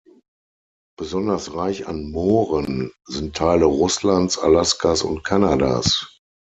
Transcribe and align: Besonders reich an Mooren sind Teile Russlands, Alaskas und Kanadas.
Besonders 0.97 1.53
reich 1.53 1.85
an 1.87 2.09
Mooren 2.09 2.91
sind 3.05 3.35
Teile 3.35 3.65
Russlands, 3.65 4.39
Alaskas 4.39 5.03
und 5.03 5.23
Kanadas. 5.23 6.17